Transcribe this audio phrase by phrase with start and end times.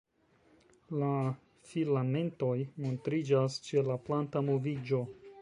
[1.03, 1.09] La
[1.73, 2.55] filamentoj
[2.87, 5.05] montriĝas ĉe la planta moviĝo.